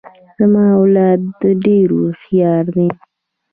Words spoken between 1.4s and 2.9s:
ډیر هوښیار دي.